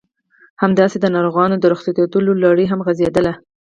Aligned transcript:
همداسې 0.63 0.97
د 0.99 1.05
ناروغانو 1.15 1.55
د 1.59 1.65
رخصتېدو 1.73 2.17
لړۍ 2.43 2.65
هم 2.69 2.79
غزېدله. 2.87 3.33